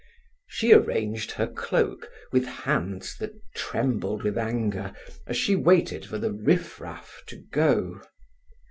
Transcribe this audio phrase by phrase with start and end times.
[0.47, 4.95] She arranged her cloak with hands that trembled with anger
[5.27, 8.01] as she waited for the "riff raff" to go.